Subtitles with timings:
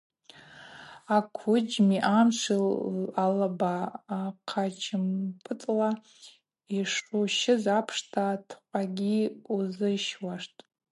[1.17, 2.57] Аквыджьми амшви
[3.23, 3.73] алаба
[4.49, 5.89] хъачымпӏытӏла
[6.77, 9.17] йшущыз апшта атӏкъвагьи
[9.53, 10.59] узыщуаштӏ.